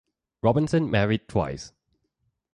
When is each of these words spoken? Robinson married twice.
Robinson 0.41 0.89
married 0.89 1.27
twice. 1.27 1.73